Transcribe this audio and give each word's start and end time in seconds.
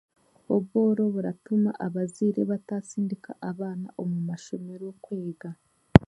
Obworo 0.55 1.03
buratuma 1.15 1.69
abazaire 1.85 2.41
bataasindika 2.51 3.31
abaana 3.49 3.87
omu 4.01 4.17
mashomero 4.29 4.87
kwega. 5.03 5.51